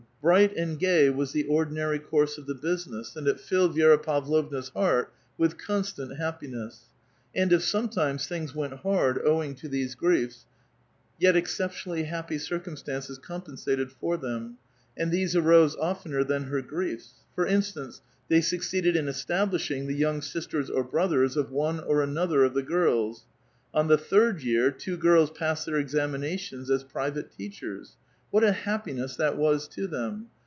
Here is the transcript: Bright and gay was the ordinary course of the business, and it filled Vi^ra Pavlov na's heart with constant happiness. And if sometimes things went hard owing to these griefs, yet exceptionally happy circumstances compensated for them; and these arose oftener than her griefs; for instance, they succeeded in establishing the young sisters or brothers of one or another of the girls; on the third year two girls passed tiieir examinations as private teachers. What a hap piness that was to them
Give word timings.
Bright 0.21 0.55
and 0.55 0.77
gay 0.77 1.09
was 1.09 1.31
the 1.31 1.47
ordinary 1.47 1.97
course 1.97 2.37
of 2.37 2.45
the 2.45 2.53
business, 2.53 3.15
and 3.15 3.27
it 3.27 3.39
filled 3.39 3.75
Vi^ra 3.75 3.97
Pavlov 3.97 4.51
na's 4.51 4.69
heart 4.69 5.11
with 5.35 5.57
constant 5.57 6.15
happiness. 6.17 6.89
And 7.33 7.51
if 7.51 7.63
sometimes 7.63 8.27
things 8.27 8.53
went 8.53 8.81
hard 8.81 9.19
owing 9.25 9.55
to 9.55 9.67
these 9.67 9.95
griefs, 9.95 10.45
yet 11.19 11.35
exceptionally 11.35 12.03
happy 12.03 12.37
circumstances 12.37 13.17
compensated 13.17 13.91
for 13.91 14.15
them; 14.15 14.57
and 14.95 15.11
these 15.11 15.35
arose 15.35 15.75
oftener 15.77 16.23
than 16.23 16.43
her 16.45 16.61
griefs; 16.61 17.15
for 17.33 17.47
instance, 17.47 18.01
they 18.29 18.41
succeeded 18.41 18.95
in 18.95 19.07
establishing 19.07 19.87
the 19.87 19.95
young 19.95 20.21
sisters 20.21 20.69
or 20.69 20.83
brothers 20.83 21.35
of 21.35 21.49
one 21.49 21.79
or 21.79 22.03
another 22.03 22.43
of 22.43 22.53
the 22.53 22.61
girls; 22.61 23.25
on 23.73 23.87
the 23.87 23.97
third 23.97 24.43
year 24.43 24.69
two 24.69 24.97
girls 24.97 25.31
passed 25.31 25.67
tiieir 25.67 25.79
examinations 25.79 26.69
as 26.69 26.83
private 26.83 27.31
teachers. 27.31 27.97
What 28.33 28.45
a 28.45 28.53
hap 28.53 28.87
piness 28.87 29.17
that 29.17 29.35
was 29.35 29.67
to 29.67 29.87
them 29.87 30.27